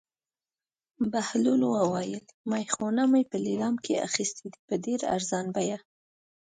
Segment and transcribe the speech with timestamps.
[1.11, 5.77] بهلول وویل: مېخونه مو په لېلام کې اخیستي دي په ډېره ارزانه بیه.